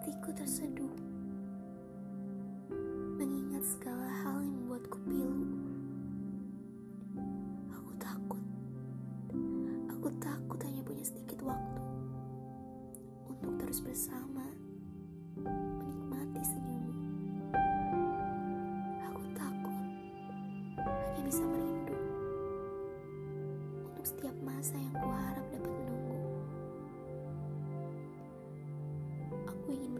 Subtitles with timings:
[0.00, 0.96] hatiku terseduh.
[3.20, 5.44] Mengingat segala hal yang membuatku pilu.
[7.68, 8.40] Aku takut.
[9.92, 11.84] Aku takut hanya punya sedikit waktu
[13.28, 14.48] untuk terus bersama
[15.36, 16.96] menikmati senyummu.
[19.04, 19.84] Aku takut
[21.12, 22.00] hanya bisa merindu
[23.84, 25.29] untuk setiap masa yang kuat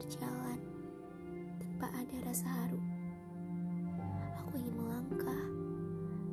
[0.01, 0.57] berjalan
[1.61, 2.81] tanpa ada rasa haru.
[4.41, 5.45] Aku ingin melangkah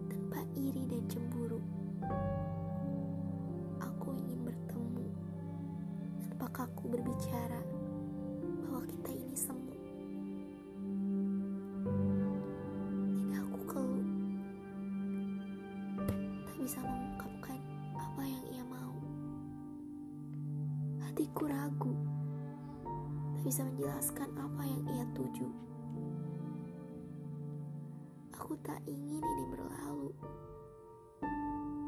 [0.07, 1.59] tanpa iri dan cemburu.
[3.83, 5.11] Aku ingin bertemu
[6.23, 7.59] tanpa kaku berbicara
[8.63, 9.75] bahwa kita ini semu.
[13.11, 14.07] Lidahku keluh,
[16.47, 17.59] tak bisa mengungkapkan
[17.99, 18.95] apa yang ia mau.
[21.03, 21.91] Hatiku ragu,
[23.41, 25.47] bisa menjelaskan apa yang ia tuju.
[28.37, 30.11] Aku tak ingin ini berlalu.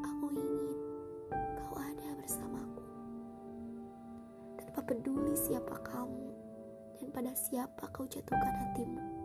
[0.04, 0.78] Aku ingin
[1.56, 2.84] kau ada bersamaku.
[4.60, 6.26] Tanpa peduli siapa kamu
[7.00, 9.19] dan pada siapa kau jatuhkan hatimu.